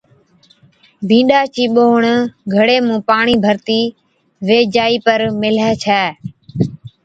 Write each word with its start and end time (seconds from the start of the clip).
بِينڏا 1.07 1.41
چِي 1.53 1.63
ٻوھڻ 1.73 2.03
گھَڙي 2.53 2.77
مُون 2.85 2.99
پاڻِي 3.09 3.35
ڀرتِي 3.45 3.81
وي 4.47 4.59
جائِي 4.73 4.97
پر 5.05 5.19
ميلهي 5.39 5.71
ڇَي 5.83 6.01